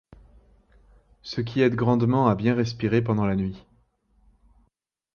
Ce 1.21 1.41
qui 1.41 1.61
aide 1.61 1.75
grandement 1.75 2.25
à 2.27 2.33
bien 2.33 2.55
respirer 2.55 3.03
pendant 3.03 3.27
la 3.27 3.35
nuit. 3.35 3.67